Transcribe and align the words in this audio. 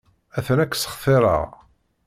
Atan 0.37 0.59
ad 0.63 0.69
k-ssextireɣ. 0.71 1.47